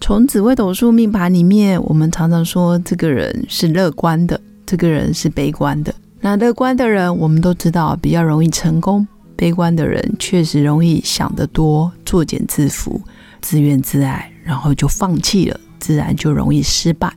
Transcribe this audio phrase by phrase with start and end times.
[0.00, 5.94] 从紫微斗数命盘里面，我们常常说这个人是乐观的，这个人是悲观的。
[6.20, 12.98] 那乐观的人，我们都知道比较容易成功；悲观的人确实容易想得多，作茧自缚，
[13.42, 17.12] 自怨自艾，然后就放弃了，自然就容易失败。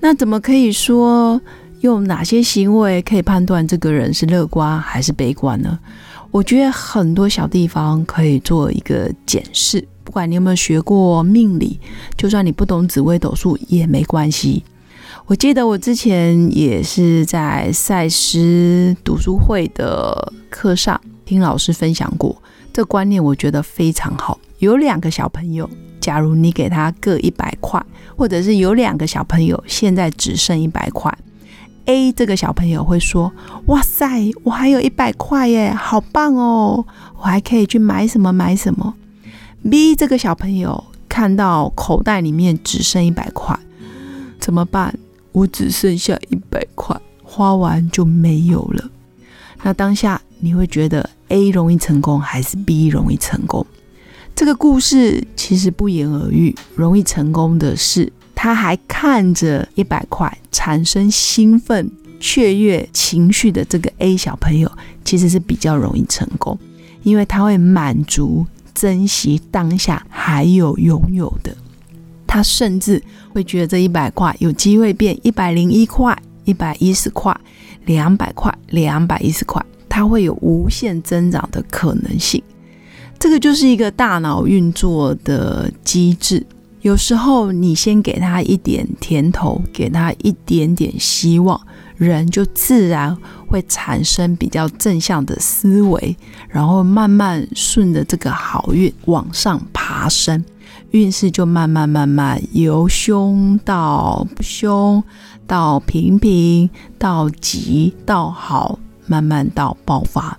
[0.00, 1.40] 那怎么可以说
[1.80, 5.78] 用哪些行为可以判断这个人是乐观还是悲观呢？
[6.30, 9.86] 我觉得很多小地方可以做一个检视。
[10.04, 11.78] 不管你有没有学过命理，
[12.16, 14.64] 就算你不懂紫微斗数也没关系。
[15.26, 24.38] 我记得我之前也是在赛诗读书会的课上听老师分享过这观念，我觉得非常好。
[24.58, 25.68] 有两个小朋友，
[26.00, 27.84] 假如你给他各一百块，
[28.16, 31.14] 或者是有两个小朋友现在只剩一百块
[31.88, 33.32] ，A 这个小朋友会说
[33.66, 36.84] ：“哇塞，我还有一百块耶，好棒哦，
[37.16, 38.94] 我还可以去买什么买什么。”
[39.68, 43.58] B 这个小朋友看到口袋里面只剩一百块，
[44.38, 44.94] 怎么办？
[45.32, 48.90] 我只剩下一百块，花完就没有了。
[49.62, 53.66] 那当下你会觉得 A 容易成功还是 B 容易成功？
[54.34, 64.70] 这个故事其实不言而喻，容易成功的是他还看着一百块产生兴奋雀跃情绪的这个 A 小朋友，
[65.04, 66.56] 其实是比较容易成功，
[67.02, 68.46] 因为他会满足。
[68.72, 71.52] 珍惜当下还有拥有的，
[72.28, 77.36] 他甚至会觉得这一百块有机会变一百零一块、一百一十块、
[77.86, 82.40] 两百块、两百一十块，它会有无限增长的可能性。
[83.18, 86.46] 这个就是一个大脑运作的机制。
[86.82, 91.60] 有时候你先给他一点甜头，给他一点点希望。
[91.96, 93.16] 人就自然
[93.48, 96.16] 会产生比较正向的思维，
[96.48, 100.44] 然后慢慢顺着这个好运往上爬升，
[100.92, 105.02] 运势就慢慢慢慢由凶到不凶，
[105.44, 110.38] 到平平，到吉，到好，慢慢到爆发。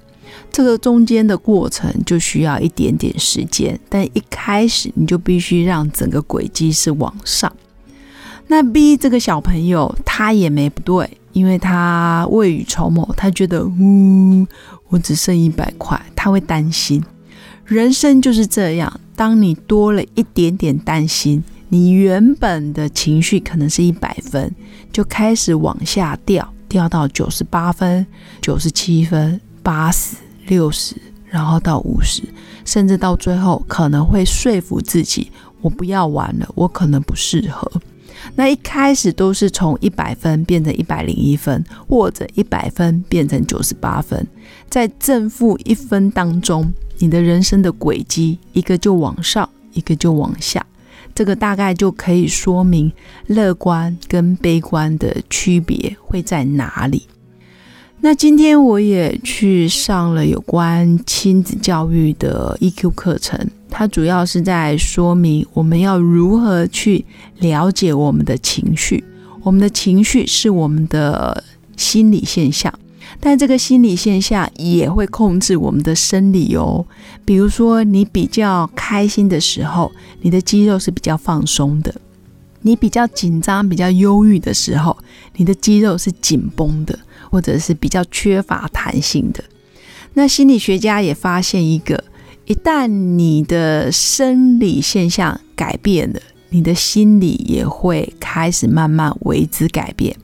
[0.52, 7.52] 这个中间的过程就需要一点点时间，但一开始你就必须让整个轨迹是往上。
[8.48, 11.10] 那 B 这个小朋友他也没不对。
[11.32, 14.48] 因为他未雨绸缪，他觉得，呜，
[14.88, 17.02] 我只剩一百块，他会担心。
[17.66, 24.52] 人生就是这样，当你多了一点点担心，你原本的情绪可能是一百分，
[24.92, 28.06] 就开始往下掉，掉到九十八分、
[28.42, 30.16] 九十七分、八十
[30.50, 30.96] 六十，
[31.30, 32.22] 然后到五十，
[32.66, 37.72] 甚至到最后可能会说服自己，我不要玩了，我可能不适合。
[38.36, 44.28] 那一开始都是从一百分变成一百零一分，或者一百分变成九十八分，
[44.70, 50.66] 在正负一分当中，你的人生的轨迹一个就往上，一个就往下，
[51.16, 52.92] 这个大概就可以说明
[53.28, 57.08] 乐观跟悲观的区别会在哪里。
[58.02, 63.38] 那今天我也去上了有关亲子教育的 EQ 课程。
[63.70, 67.04] 它主要是在说明我们要如何去
[67.40, 69.04] 了解我们的情绪。
[69.44, 71.44] 我们的情绪是我们的
[71.76, 72.74] 心理现象，
[73.20, 76.86] 但这个心理现象也会控制我们的生理哦。
[77.26, 81.94] 比如说，你比较开心的时候，你的肌肉是比较放松的；
[82.62, 84.98] 你比较紧张、比较忧郁的时候，
[85.36, 86.98] 你的肌肉是紧绷的，
[87.30, 89.44] 或者是比较缺乏弹性的。
[90.14, 92.04] 那心理学家也发现一个。
[92.46, 100.16] 一旦你的生理现象改变了，你的心理也会开始慢慢为之改变。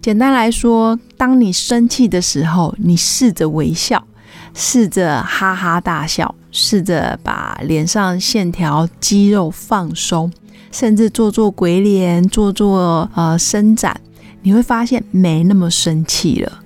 [0.00, 4.06] 简单来说，当你生气的时候，你试着微笑，
[4.54, 10.32] 试着哈哈大笑，试着把脸上线条、肌肉放松，
[10.70, 14.00] 甚至做做鬼脸，做做呃伸展，
[14.44, 16.60] 你会发现没那么生气了。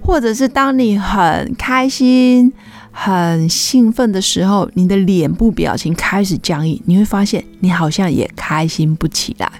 [0.00, 2.52] 或者是当你很开心。
[2.98, 9.52] 很兴奋的时候，你的脸部表情开始僵硬，你会发现你好像也开心不起来。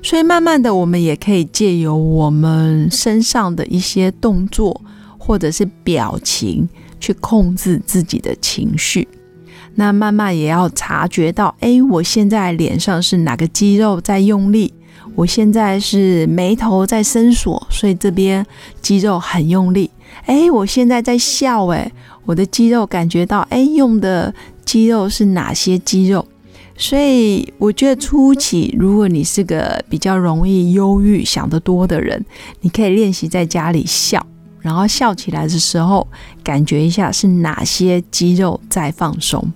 [0.00, 4.80] 所以慢慢的，我们也可以借由我们身上的一些动作
[5.18, 6.68] 或者是表情
[7.00, 9.08] 去控制自己的情绪。
[9.74, 14.72] 那慢慢也要察觉到，哎，我现在脸上是哪个肌肉在用力？
[15.14, 18.44] 我现在是眉头在伸缩，所以这边
[18.80, 19.90] 肌肉很用力。
[20.26, 21.90] 哎，我现在在笑，哎，
[22.24, 26.24] 我的肌肉感觉到，哎，用的肌肉是哪些肌肉？
[26.76, 32.24] 所以我觉得初期，如果你是个比较容易忧郁、想得多的人，
[32.60, 34.24] 你可以练习在家里笑，
[34.60, 36.06] 然后笑起来的时候，
[36.42, 39.52] 感觉一下是哪些肌肉在放松。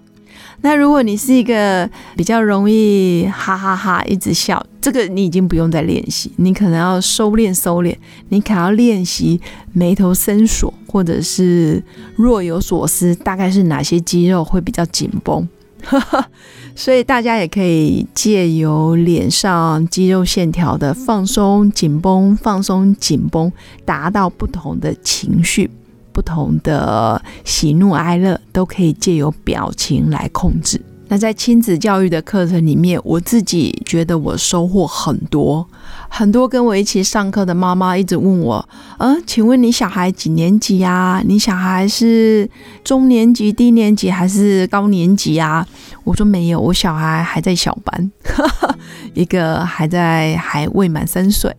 [0.62, 7.94] 那如果你是一个比较容易哈哈哈一直笑，这个你已经不用再练习，你可能要收敛收敛，
[8.30, 9.40] 你可能要练习
[9.72, 11.82] 眉头深锁，或者是
[12.16, 15.48] 若有所思，大概是哪些肌肉会比较紧绷。
[16.74, 23.52] 所以大家也可以借由脸上肌肉线条的放松、紧绷、放松、紧绷，
[23.84, 25.70] 达到不同的情绪。
[26.16, 30.80] 不同的喜怒哀乐都可以借由表情来控制。
[31.08, 35.68] 那在亲子教育的课程里面，我自己觉得我收获很多。
[36.08, 38.66] 很多跟我一起上课的妈妈一直问我
[38.98, 41.22] ：“嗯，请问你小孩几年级呀？
[41.26, 42.50] 你小孩是
[42.82, 45.68] 中年级、低年级还是高年级啊？”
[46.02, 48.10] 我说：“没有，我小孩还在小班，
[49.12, 51.54] 一个还在还未满三岁。”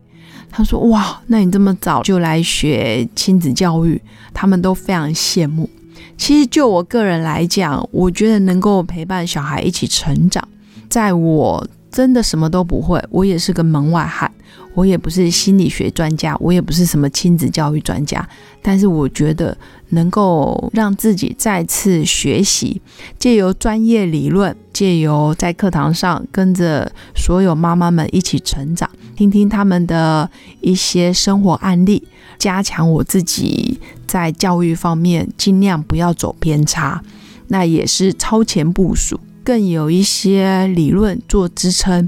[0.49, 4.01] 他说：“哇，那你这么早就来学亲子教育，
[4.33, 5.69] 他们都非常羡慕。
[6.17, 10.47] 其实就我个人来讲，我觉得能够陪伴小孩一起成长，
[10.89, 14.31] 在我真的什么都不会，我也是个门外汉。”
[14.73, 18.27] 我也不是心理学专家，我也不是什么亲子教育专家，
[18.61, 19.57] 但是我觉得
[19.89, 22.79] 能够让自己再次学习，
[23.17, 30.29] 借由专业理论，借由在课堂上跟着所有妈妈们一起成长，听听他们的
[30.61, 32.07] 一些生活案例，
[32.37, 37.01] 加强我自己在教育方面尽量不要走偏差，
[37.47, 42.07] 那也是超前部署，更有一些理论做支撑。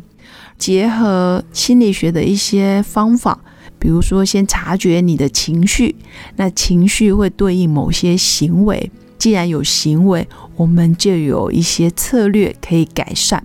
[0.59, 3.39] 结合心理学的一些方法，
[3.79, 5.95] 比如说先察觉你的情绪，
[6.35, 8.91] 那情绪会对应某些行为。
[9.19, 13.43] 既然有行为，我们就有一些策略可以改善。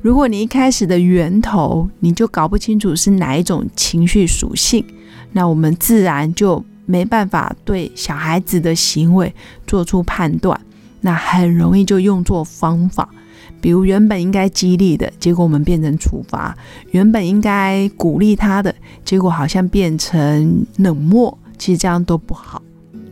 [0.00, 4.82] 如果你一开始的源头你就搞不清楚是哪一种情绪属性，
[5.32, 9.34] 那我们自然就没办法对小孩子的行为
[9.66, 10.58] 做出判断，
[11.02, 13.06] 那很容易就用错方法。
[13.60, 16.54] 比如原本应该激励的结果，我们变成处罚；
[16.92, 18.74] 原本应该鼓励他的
[19.04, 21.36] 结果，好像变成冷漠。
[21.58, 22.62] 其实这样都不好。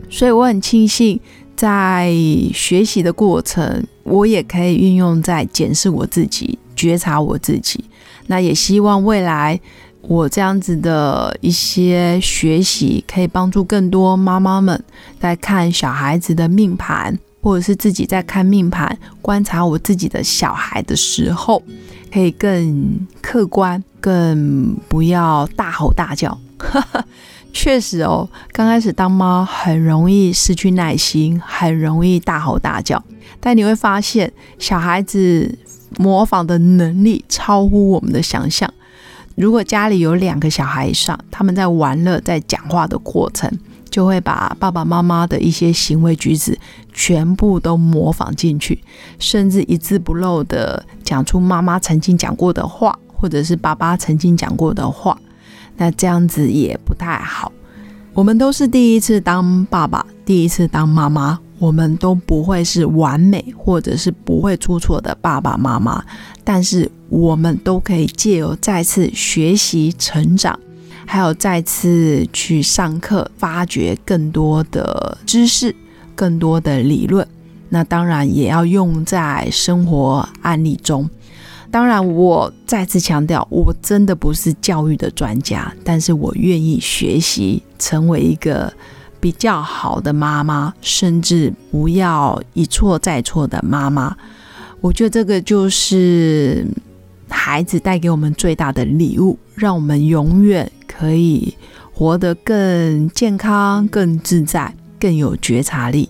[0.09, 1.19] 所以我很庆幸，
[1.59, 2.09] 在
[2.53, 7.83] 学习的过程，我也可以运用在检视我自己、觉察我自己。
[8.27, 9.59] 那也希望未来
[10.03, 14.81] 我这样子的一些学习，可以帮助更多妈妈们
[15.19, 17.19] 在看小孩子的命盘。
[17.41, 21.63] 或者是自己在看命盘、观察我自己的小孩的时候，
[22.11, 26.37] 可以更客观，更不要大吼大叫。
[27.51, 33.03] 确实哦，刚开始当妈很容易失去耐心，很容易大吼大叫。
[33.39, 35.57] 但你会发现，小孩子
[35.97, 38.71] 模仿的能力超乎我们的想象。
[39.35, 43.51] 如果家里有两个小孩以上，他们在玩乐、在讲话的过程。
[43.89, 46.55] 就会把爸爸妈妈的一些行为举止
[46.93, 48.83] 全部都模仿进去，
[49.17, 55.19] 甚至一字不漏的讲出妈妈曾经讲过的话，或者是爸爸曾经讲过的话。
[55.79, 57.51] 那这样子也不太好。
[58.13, 66.03] 我们都是第一次当爸爸，第一次当妈妈，我们都不会是完美，或者是不会出错的爸爸妈妈。
[66.43, 70.59] 但是我们都可以借由再次学习成长。
[71.05, 75.75] 还有再次去上课，发掘更多的知识，
[76.13, 77.27] 更多的理论。
[77.69, 81.09] 那当然也要用在生活案例中。
[81.71, 88.73] 当然，我再次强调，我真的不是教育的专家，但是我愿意学习，成为一个
[89.19, 94.15] 比较好的妈妈，甚至不要一错再错的妈妈。
[94.81, 96.65] 我觉得这个就是
[97.29, 100.71] 孩子带给我们最大的礼物，让我们永远。
[100.99, 101.55] 可以
[101.93, 106.09] 活得更健康、更自在、更有觉察力。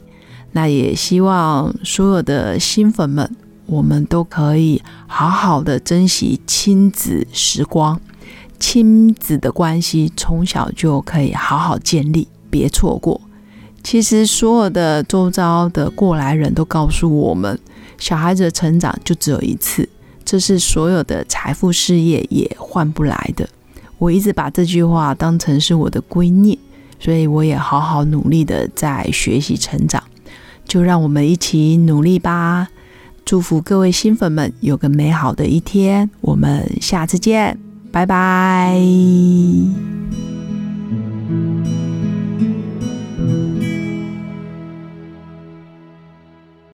[0.53, 3.29] 那也希望所有的新粉们，
[3.69, 8.01] 我们都可以好好的珍惜亲子时光，
[8.59, 13.21] 亲子的关系从小就可以好好建立，别错过。
[13.83, 17.59] 其实所有的周遭的过来人都告诉我们，
[17.99, 19.87] 小孩子的成长就只有一次，
[20.25, 23.47] 这是所有的财富、事业也换不来的。
[23.99, 26.57] 我一直把这句话当成是我的圭臬，
[26.99, 30.03] 所以我也好好努力的在学习成长。
[30.65, 32.67] 就让我们一起努力吧！
[33.29, 37.55] 祝福各位新粉们有个美好的一天，我们下次见。
[37.91, 38.75] 拜拜。